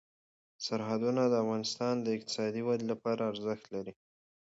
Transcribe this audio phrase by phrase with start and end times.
[0.65, 3.93] سرحدونه د افغانستان د اقتصادي ودې لپاره ارزښت لري.